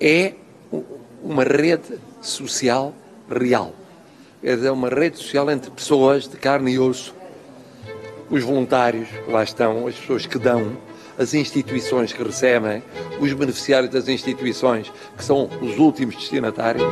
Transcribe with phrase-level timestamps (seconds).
[0.00, 0.34] é
[1.22, 2.94] uma rede social
[3.30, 3.74] real.
[4.42, 7.14] É uma rede social entre pessoas de carne e osso.
[8.30, 10.76] Os voluntários que lá estão, as pessoas que dão,
[11.18, 12.82] as instituições que recebem,
[13.20, 16.84] os beneficiários das instituições que são os últimos destinatários.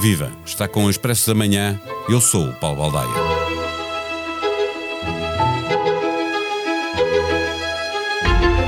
[0.00, 0.30] Viva!
[0.46, 1.80] Está com o Expresso da Manhã.
[2.08, 3.27] Eu sou o Paulo Baldaia.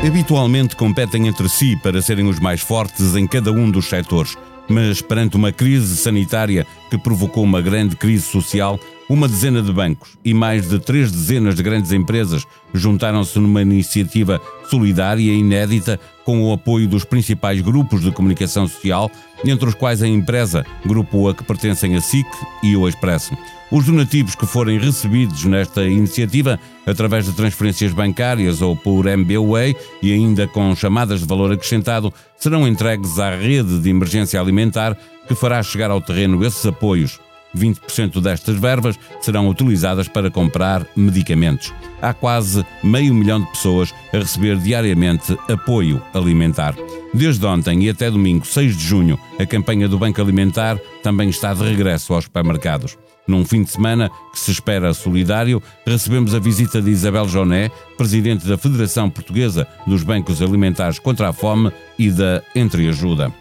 [0.03, 4.35] Habitualmente competem entre si para serem os mais fortes em cada um dos setores,
[4.67, 10.17] mas perante uma crise sanitária que provocou uma grande crise social, uma dezena de bancos
[10.25, 16.45] e mais de três dezenas de grandes empresas juntaram-se numa iniciativa solidária e inédita com
[16.45, 19.11] o apoio dos principais grupos de comunicação social,
[19.45, 22.27] entre os quais a empresa, grupo a que pertencem a SIC
[22.63, 23.37] e o Expresso.
[23.71, 30.13] Os donativos que forem recebidos nesta iniciativa, através de transferências bancárias ou por MBWay e
[30.13, 34.97] ainda com chamadas de valor acrescentado, serão entregues à rede de emergência alimentar
[35.29, 37.21] que fará chegar ao terreno esses apoios.
[37.57, 41.73] 20% destas verbas serão utilizadas para comprar medicamentos.
[42.03, 46.75] Há quase meio milhão de pessoas a receber diariamente apoio alimentar.
[47.13, 51.53] Desde ontem e até domingo, 6 de junho, a campanha do Banco Alimentar também está
[51.53, 52.97] de regresso aos supermercados.
[53.31, 58.45] Num fim de semana que se espera solidário, recebemos a visita de Isabel Joné, presidente
[58.45, 63.33] da Federação Portuguesa dos Bancos Alimentares contra a Fome e da Entreajuda.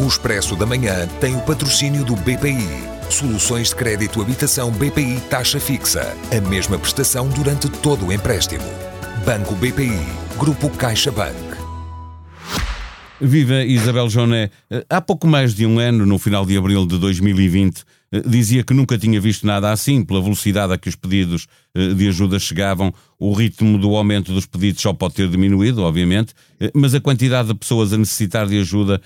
[0.00, 2.66] O Expresso da Manhã tem o patrocínio do BPI.
[3.08, 6.16] Soluções de crédito habitação BPI taxa fixa.
[6.36, 8.64] A mesma prestação durante todo o empréstimo.
[9.24, 10.06] Banco BPI.
[10.36, 11.48] Grupo CaixaBank.
[13.20, 14.50] Viva Isabel Joné.
[14.88, 18.72] Há pouco mais de um ano, no final de abril de 2020, eh, dizia que
[18.72, 22.92] nunca tinha visto nada assim, pela velocidade a que os pedidos eh, de ajuda chegavam.
[23.18, 27.48] O ritmo do aumento dos pedidos só pode ter diminuído, obviamente, eh, mas a quantidade
[27.48, 29.00] de pessoas a necessitar de ajuda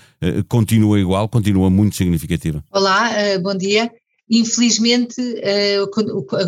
[0.47, 2.63] continua igual, continua muito significativa.
[2.71, 3.91] Olá, bom dia.
[4.29, 5.15] Infelizmente,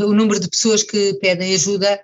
[0.06, 2.00] o número de pessoas que pedem ajuda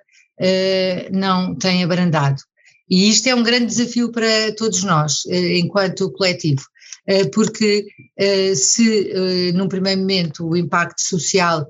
[1.11, 2.41] não tem abrandado.
[2.89, 6.61] E isto é um grande desafio para todos nós, enquanto coletivo.
[7.07, 11.67] Eh, porque eh, se eh, num primeiro momento o impacto social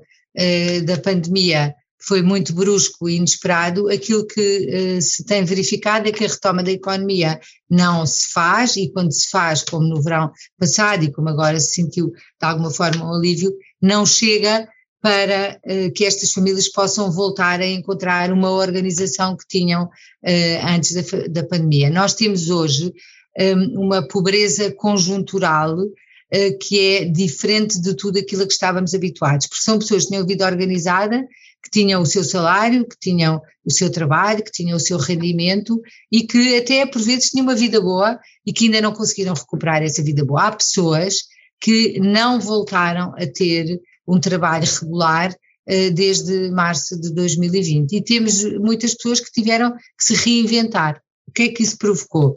[0.86, 6.28] da pandemia foi muito brusco e inesperado, aquilo que se tem verificado é que a
[6.28, 7.38] retoma da economia
[7.68, 11.74] não se faz, e quando se faz, como no verão passado e como agora se
[11.74, 14.66] sentiu de alguma forma um alívio, não chega
[15.02, 15.60] para
[15.94, 19.90] que estas famílias possam voltar a encontrar uma organização que tinham
[20.66, 20.94] antes
[21.28, 21.90] da, pandemia.
[21.90, 22.90] Nós temos hoje
[23.74, 25.76] uma pobreza conjuntural
[26.34, 30.08] eh, que é diferente de tudo aquilo a que estávamos habituados, porque são pessoas que
[30.08, 31.26] tinham vida organizada,
[31.62, 35.78] que tinham o seu salário, que tinham o seu trabalho, que tinham o seu rendimento
[36.10, 39.82] e que até por vezes tinham uma vida boa e que ainda não conseguiram recuperar
[39.82, 40.48] essa vida boa.
[40.48, 41.24] Há pessoas
[41.60, 43.78] que não voltaram a ter
[44.08, 50.04] um trabalho regular eh, desde março de 2020 e temos muitas pessoas que tiveram que
[50.04, 51.00] se reinventar.
[51.28, 52.34] O que é que isso provocou?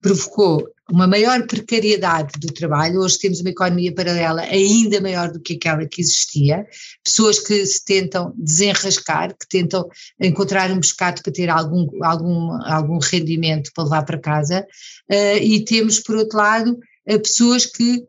[0.00, 3.00] Provocou uma maior precariedade do trabalho.
[3.00, 6.64] Hoje temos uma economia paralela ainda maior do que aquela que existia.
[7.02, 9.88] Pessoas que se tentam desenrascar, que tentam
[10.20, 14.66] encontrar um pescado para ter algum, algum, algum rendimento para levar para casa.
[15.10, 18.06] Uh, e temos, por outro lado, uh, pessoas que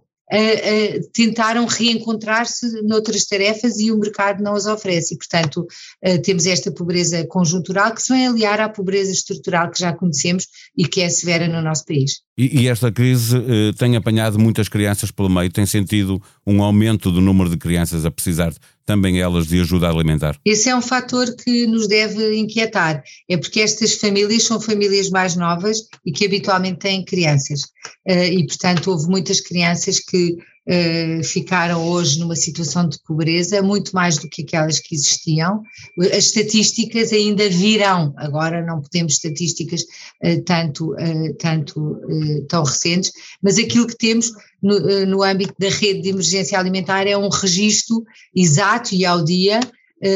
[1.14, 5.14] tentaram reencontrar-se noutras tarefas e o mercado não as oferece.
[5.14, 5.66] E, portanto,
[6.06, 10.48] uh, temos esta pobreza conjuntural que se vem aliar à pobreza estrutural que já conhecemos
[10.78, 12.22] e que é severa no nosso país.
[12.38, 13.38] E, e esta crise
[13.78, 18.12] tem apanhado muitas crianças pelo meio, tem sentido um aumento do número de crianças a
[18.12, 18.54] precisar
[18.88, 20.40] também elas de ajuda alimentar?
[20.44, 25.36] Esse é um fator que nos deve inquietar, é porque estas famílias são famílias mais
[25.36, 27.62] novas e que habitualmente têm crianças.
[28.08, 34.18] E, portanto, houve muitas crianças que uh, ficaram hoje numa situação de pobreza muito mais
[34.18, 35.64] do que aquelas que existiam.
[36.00, 42.02] As estatísticas ainda virão, agora não podemos estatísticas uh, tanto, uh, tanto
[42.48, 43.12] tão recentes,
[43.42, 44.32] mas aquilo que temos
[44.62, 48.04] no, no âmbito da rede de emergência alimentar é um registro
[48.36, 49.72] exato e ao dia eh,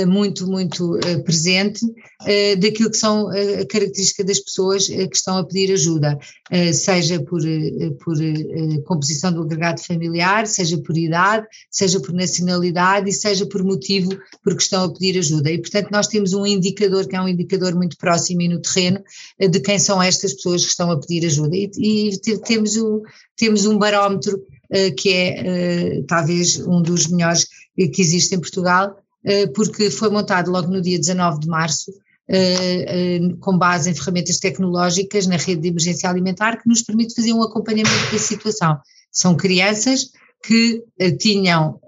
[0.05, 1.85] muito, muito eh, presente
[2.27, 6.19] eh, daquilo que são a característica das pessoas que estão a pedir ajuda,
[6.73, 7.41] seja por,
[8.03, 8.15] por
[8.85, 14.11] composição do agregado familiar, seja por idade, seja por nacionalidade e seja por motivo
[14.43, 15.49] porque estão a pedir ajuda.
[15.49, 19.01] E, portanto, nós temos um indicador que é um indicador muito próximo e no terreno
[19.39, 21.55] de quem são estas pessoas que estão a pedir ajuda.
[21.55, 23.01] E, e temos, o,
[23.35, 24.43] temos um barómetro
[24.97, 27.45] que é talvez um dos melhores
[27.75, 29.10] que existe em Portugal, eh,
[29.53, 31.91] porque foi montado logo no dia 19 de março
[33.39, 37.43] com base em ferramentas tecnológicas na rede de emergência alimentar que nos permite fazer um
[37.43, 38.79] acompanhamento da situação.
[39.11, 40.11] São crianças
[40.43, 40.81] que
[41.19, 41.79] tinham,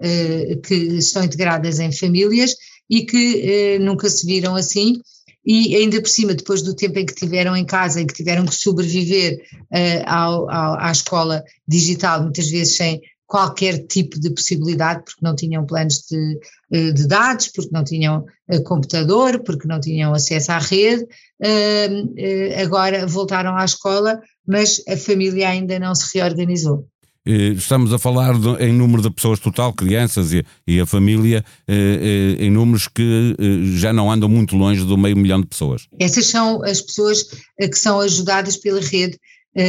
[0.62, 2.54] que estão integradas em famílias
[2.90, 5.00] e que nunca se viram assim
[5.44, 8.46] e ainda por cima, depois do tempo em que tiveram em casa e que tiveram
[8.46, 15.02] que sobreviver uh, ao, ao, à escola digital, muitas vezes sem qualquer tipo de possibilidade,
[15.04, 16.38] porque não tinham planos de,
[16.72, 22.62] eh, de dados, porque não tinham uh, computador, porque não tinham acesso à rede, uh,
[22.62, 26.86] agora voltaram à escola, mas a família ainda não se reorganizou.
[27.26, 31.42] Eh, estamos a falar de, em número de pessoas total, crianças e, e a família,
[31.66, 33.34] eh, eh, em números que
[33.76, 35.86] já não andam muito longe do meio milhão de pessoas.
[35.98, 37.22] Essas são as pessoas
[37.58, 39.18] que são ajudadas pela rede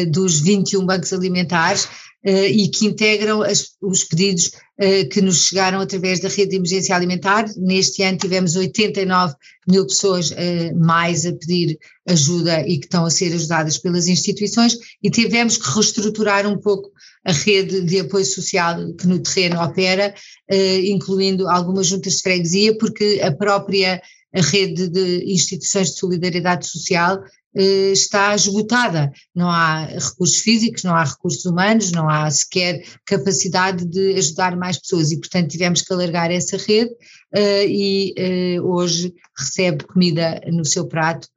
[0.09, 1.87] dos 21 bancos alimentares
[2.25, 4.51] e que integram as, os pedidos
[5.11, 7.45] que nos chegaram através da rede de emergência alimentar.
[7.55, 9.35] Neste ano tivemos 89
[9.67, 10.33] mil pessoas
[10.75, 11.77] mais a pedir
[12.07, 16.91] ajuda e que estão a ser ajudadas pelas instituições e tivemos que reestruturar um pouco
[17.25, 20.13] a rede de apoio social que no terreno opera,
[20.47, 24.01] eh, incluindo algumas juntas de freguesia, porque a própria
[24.33, 29.11] rede de instituições de solidariedade social eh, está esgotada.
[29.33, 34.77] Não há recursos físicos, não há recursos humanos, não há sequer capacidade de ajudar mais
[34.77, 36.91] pessoas e, portanto, tivemos que alargar essa rede
[37.33, 41.27] eh, e hoje recebe comida no seu prato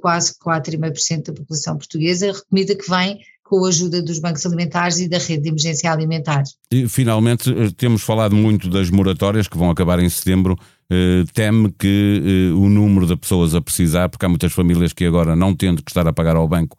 [0.00, 5.08] quase 4,5% da população portuguesa, comida que vem com a ajuda dos bancos alimentares e
[5.08, 6.42] da rede de emergência alimentar.
[6.70, 10.58] E, finalmente, eh, temos falado muito das moratórias que vão acabar em setembro.
[10.90, 15.04] Eh, teme que eh, o número de pessoas a precisar, porque há muitas famílias que
[15.04, 16.76] agora, não tendo que estar a pagar ao banco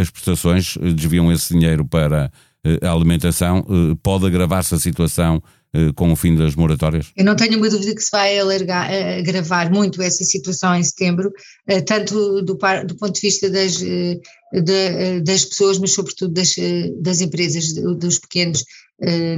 [0.00, 2.30] as prestações, desviam esse dinheiro para
[2.80, 3.66] a alimentação,
[4.04, 5.42] pode agravar-se a situação
[5.96, 7.10] com o fim das moratórias?
[7.16, 8.88] Eu não tenho uma dúvida que se vai alargar,
[9.18, 11.32] agravar muito essa situação em setembro,
[11.88, 13.82] tanto do, do ponto de vista das,
[14.62, 16.54] de, das pessoas, mas sobretudo das,
[17.00, 18.64] das empresas, dos pequenos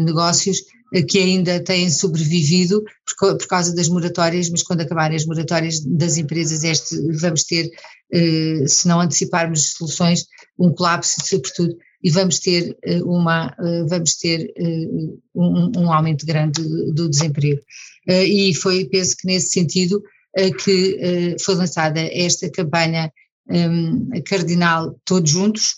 [0.01, 0.63] negócios
[1.09, 2.85] que ainda têm sobrevivido
[3.19, 7.71] por, por, causa das moratórias, mas quando acabarem as moratórias das empresas, este, vamos ter,
[8.67, 10.27] se não anteciparmos soluções,
[10.59, 11.77] um colapso, sobretudo
[12.07, 14.89] e vamos ter eh, uma eh, vamos ter eh,
[15.35, 17.61] um, um aumento grande do desemprego.
[18.09, 20.01] E foi penso que nesse sentido
[20.63, 23.13] que foi lançada esta campanha
[24.25, 25.77] cardinal todos juntos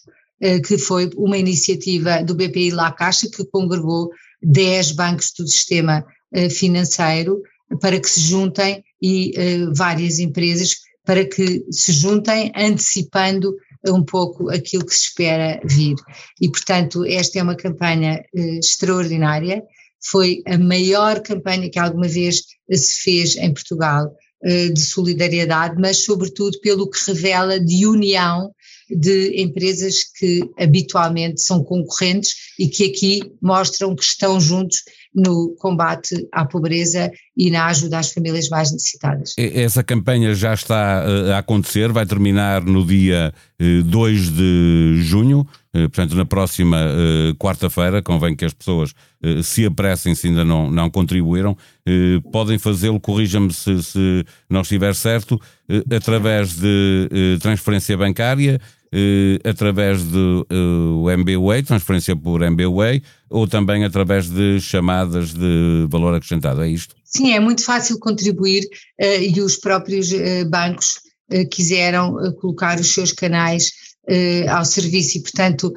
[0.67, 4.11] que foi uma iniciativa do BPI La Caixa que congregou
[4.43, 6.05] 10 bancos do sistema
[6.51, 7.43] financeiro
[7.81, 9.33] para que se juntem e
[9.75, 13.55] várias empresas para que se juntem antecipando
[13.87, 15.97] um pouco aquilo que se espera vir.
[16.41, 19.63] E, portanto, esta é uma campanha eh, extraordinária,
[20.01, 26.05] foi a maior campanha que alguma vez se fez em Portugal eh, de solidariedade, mas
[26.05, 28.53] sobretudo pelo que revela de união
[28.91, 34.83] de empresas que habitualmente são concorrentes e que aqui mostram que estão juntos
[35.19, 39.35] no combate à pobreza e na ajuda às famílias mais necessitadas.
[39.37, 43.33] Essa campanha já está eh, a acontecer, vai terminar no dia
[43.85, 46.79] 2 eh, de junho, eh, portanto, na próxima
[47.39, 48.03] quarta-feira.
[48.03, 48.95] Convém que as pessoas
[49.43, 51.57] se apressem se ainda não, não contribuíram.
[52.31, 55.41] Podem fazê-lo, corrija-me se, se não estiver certo,
[55.91, 58.61] através de transferência bancária
[58.93, 66.15] eh, através do uh, MBWay, transferência por MBWay, ou também através de chamadas de valor
[66.15, 66.95] acrescentado, é isto?
[67.05, 70.11] Sim, é muito fácil contribuir uh, e os próprios
[70.49, 71.01] bancos
[71.51, 73.71] quiseram colocar os seus canais
[74.49, 75.71] ao serviço e, portanto,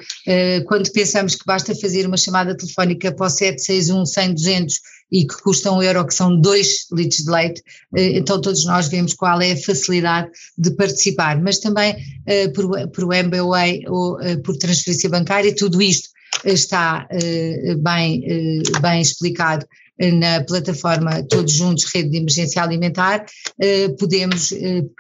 [0.66, 4.80] quando pensamos que basta fazer uma chamada telefónica para o 761 100 200
[5.12, 7.62] e que custam um euro, que são dois litros de leite,
[7.96, 12.70] eh, então todos nós vemos qual é a facilidade de participar, mas também eh, por,
[12.90, 16.10] por MBWay ou eh, por transferência bancária, tudo isto
[16.46, 17.08] está
[17.84, 18.24] bem,
[18.82, 19.68] bem explicado
[20.00, 23.26] na plataforma Todos Juntos, Rede de Emergência Alimentar,
[24.00, 24.52] podemos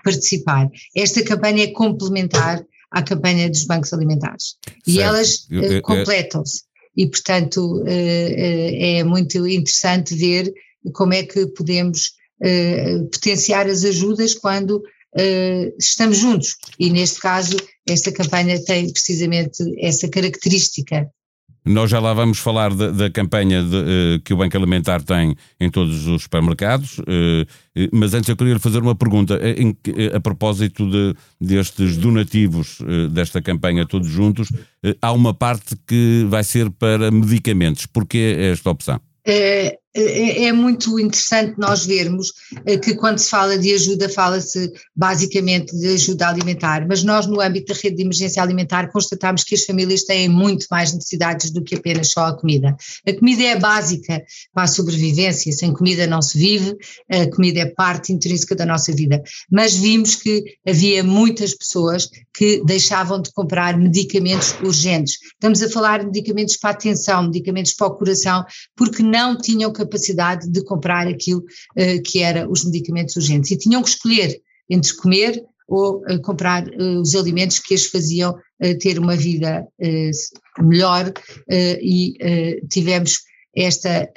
[0.04, 0.70] participar.
[0.96, 4.58] Esta campanha é complementar à campanha dos bancos alimentares.
[4.86, 5.48] E elas
[5.82, 6.64] completam-se
[6.96, 10.54] e, portanto, eh, eh, é muito interessante ver
[10.94, 14.82] como é que podemos eh, potenciar as ajudas quando
[15.78, 16.56] estamos juntos.
[16.80, 21.06] E, neste caso, esta campanha tem precisamente essa característica
[21.66, 25.36] nós já lá vamos falar da, da campanha de, uh, que o Banco Alimentar tem
[25.60, 27.46] em todos os supermercados, uh,
[27.94, 29.76] mas antes eu queria fazer uma pergunta em,
[30.14, 32.80] a propósito de, destes donativos
[33.12, 34.50] desta campanha todos juntos.
[35.02, 37.86] há uma parte que vai ser para medicamentos.
[37.86, 39.00] Porquê esta opção?
[39.26, 42.32] é, é muito interessante nós vermos
[42.66, 47.42] eh, que quando se fala de ajuda, fala-se basicamente de ajuda alimentar, mas nós no
[47.42, 51.62] âmbito da rede de emergência alimentar constatamos que as famílias têm muito mais necessidades do
[51.62, 52.76] que apenas só a comida.
[53.06, 56.78] A comida é básica para a sobrevivência, sem comida não se vive,
[57.10, 59.22] a comida é parte intrínseca da nossa vida,
[59.52, 65.18] mas vimos que havia muitas pessoas que deixavam de comprar medicamentos urgentes.
[65.34, 68.46] Estamos a falar de medicamentos para a atenção, medicamentos para o coração,
[68.76, 73.52] porque não tinham capacidade de comprar aquilo uh, que era os medicamentos urgentes.
[73.52, 78.36] E tinham que escolher entre comer ou uh, comprar uh, os alimentos que as faziam
[78.80, 79.68] ter uma vida
[80.60, 81.12] melhor
[81.50, 82.16] e
[82.70, 83.22] tivemos
[83.58, 84.08] esta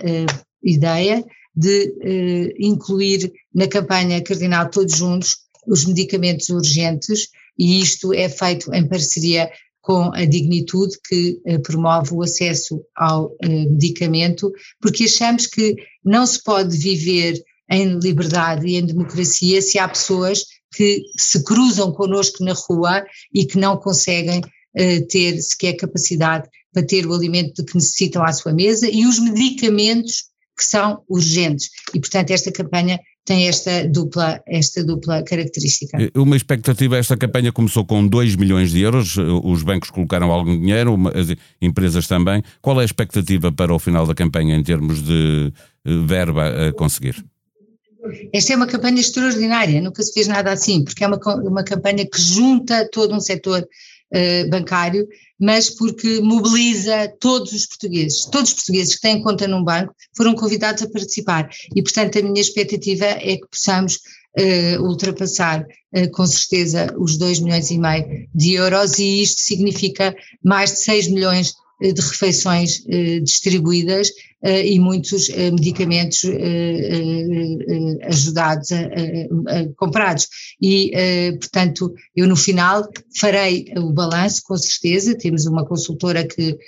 [0.63, 1.25] ideia
[1.57, 7.29] de incluir na campanha Cardinal Todos Juntos os medicamentos urgentes
[7.59, 9.51] e isto é feito em parceria
[9.85, 14.51] com a dignitude que eh, promove o acesso ao eh, medicamento,
[14.81, 17.39] porque achamos que não se pode viver
[17.71, 23.45] em liberdade e em democracia se há pessoas que se cruzam connosco na rua e
[23.45, 24.41] que não conseguem
[24.75, 29.05] eh, ter sequer capacidade para ter o alimento de que necessitam à sua mesa e
[29.05, 30.25] os medicamentos
[30.57, 31.69] que são urgentes.
[31.93, 35.97] E, portanto, esta campanha tem esta dupla, esta dupla característica.
[36.01, 40.31] Eh, uma expectativa, esta campanha começou com 2 milhões de euros, eh, os bancos colocaram
[40.31, 42.43] algum dinheiro, as empresas também.
[42.61, 45.53] Qual é a expectativa para o final da campanha em termos de
[45.85, 47.25] eh, verba a conseguir?
[48.33, 52.05] Esta é uma campanha extraordinária, nunca se fez nada assim, porque é uma, uma campanha
[52.05, 53.67] que junta todo um setor
[54.15, 55.07] uh, bancário
[55.39, 58.25] mas porque mobiliza todos os portugueses.
[58.27, 62.23] Todos os portugueses que têm conta num banco foram convidados a participar e, portanto, a
[62.23, 63.97] minha expectativa é que possamos
[64.39, 70.15] uh, ultrapassar uh, com certeza os 2 milhões e meio de euros e isto significa
[70.43, 71.55] mais de 6 milhões
[71.85, 76.25] eh, de refeições eh, distribuídas eh, e muitos medicamentos
[78.03, 78.69] ajudados,
[79.77, 80.29] comprados.
[80.61, 80.93] E,
[81.41, 86.59] portanto, eu no final farei o balanço, com certeza, temos uma consultora que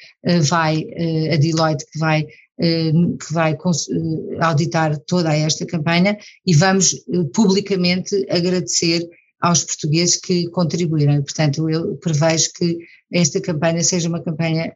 [0.48, 0.84] vai,
[1.32, 2.26] a Deloitte, que vai
[2.58, 3.56] que vai
[4.40, 6.16] auditar toda esta campanha
[6.46, 7.04] e vamos
[7.34, 9.06] publicamente agradecer
[9.40, 11.22] aos portugueses que contribuíram.
[11.22, 12.78] Portanto, eu prevejo que
[13.12, 14.74] esta campanha seja uma campanha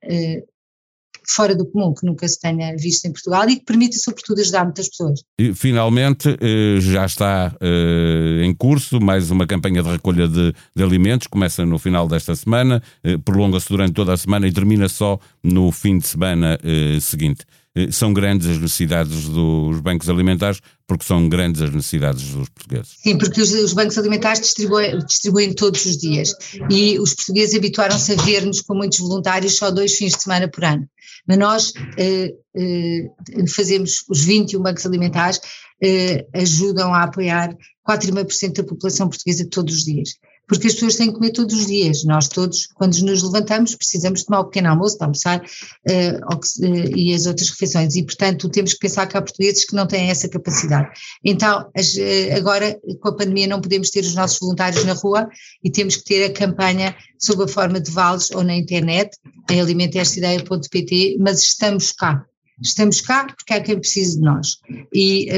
[1.34, 4.64] fora do comum, que nunca se tenha visto em Portugal e que permita, sobretudo, ajudar
[4.64, 5.22] muitas pessoas.
[5.38, 10.82] E, finalmente, uh, já está uh, em curso mais uma campanha de recolha de, de
[10.82, 12.82] alimentos, começa no final desta semana,
[13.24, 16.58] prolonga-se durante toda a semana e termina só no fim de semana
[17.00, 17.44] seguinte.
[17.74, 22.96] Eh, são grandes as necessidades dos bancos alimentares, porque são grandes as necessidades dos portugueses.
[23.00, 26.34] Sim, porque os, os bancos alimentares distribuem, distribuem, todos os dias
[26.68, 30.64] e os portugueses habituaram-se a ver-nos com muitos voluntários só dois fins de semana por
[30.64, 30.88] ano.
[31.30, 35.40] Mas nós eh, eh, fazemos os 21 bancos alimentares,
[35.80, 37.56] eh, ajudam a apoiar
[37.88, 40.18] 4,5% da população portuguesa todos os dias
[40.50, 42.02] porque as pessoas têm que comer todos os dias.
[42.02, 47.14] Nós todos, quando nos levantamos, precisamos tomar o pequeno almoço, para almoçar uh, uh, e
[47.14, 47.94] as outras refeições.
[47.94, 50.90] E, portanto, temos que pensar que há portugueses que não têm essa capacidade.
[51.24, 55.28] Então, as, uh, agora, com a pandemia, não podemos ter os nossos voluntários na rua
[55.62, 59.16] e temos que ter a campanha sob a forma de vales ou na internet,
[59.48, 62.26] em alimentestaideia.pt, mas estamos cá.
[62.60, 64.58] Estamos cá porque há quem precise de nós.
[64.92, 65.30] E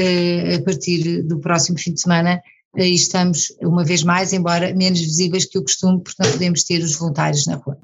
[0.55, 2.41] a partir do próximo fim de semana
[2.75, 6.81] e estamos, uma vez mais, embora menos visíveis que o costume, porque não podemos ter
[6.83, 7.77] os voluntários na rua.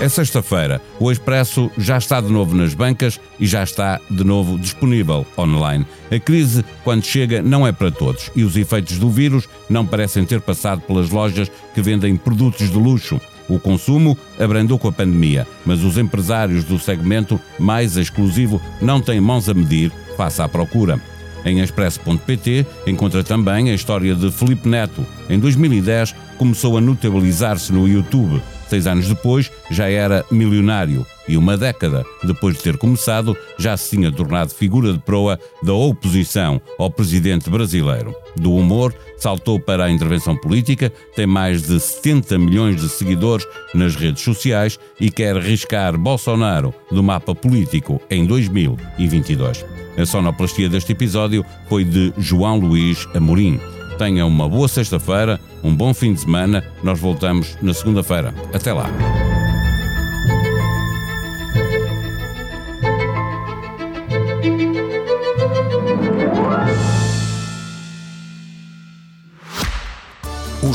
[0.00, 0.80] É sexta-feira.
[1.00, 5.86] O Expresso já está de novo nas bancas e já está de novo disponível online.
[6.10, 10.24] A crise, quando chega, não é para todos e os efeitos do vírus não parecem
[10.24, 13.18] ter passado pelas lojas que vendem produtos de luxo.
[13.48, 19.20] O consumo abrandou com a pandemia, mas os empresários do segmento mais exclusivo não têm
[19.20, 21.00] mãos a medir face à procura.
[21.46, 25.06] Em expresso.pt encontra também a história de Felipe Neto.
[25.30, 28.42] Em 2010 começou a notabilizar-se no YouTube.
[28.68, 33.96] Seis anos depois já era milionário e uma década depois de ter começado já se
[33.96, 38.12] tinha tornado figura de proa da oposição ao presidente brasileiro.
[38.34, 43.94] Do humor, saltou para a intervenção política, tem mais de 70 milhões de seguidores nas
[43.94, 49.64] redes sociais e quer riscar Bolsonaro do mapa político em 2022.
[49.96, 53.58] A sonoplastia deste episódio foi de João Luís Amorim.
[53.98, 56.62] Tenha uma boa sexta-feira, um bom fim de semana.
[56.82, 58.34] Nós voltamos na segunda-feira.
[58.52, 58.90] Até lá.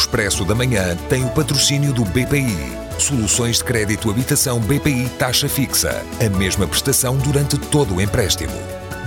[0.01, 2.75] Expresso da Manhã tem o patrocínio do BPI.
[2.97, 6.03] Soluções de crédito habitação BPI taxa fixa.
[6.19, 8.51] A mesma prestação durante todo o empréstimo.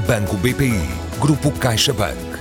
[0.07, 0.89] Banco BPI.
[1.19, 2.34] Grupo CaixaBank.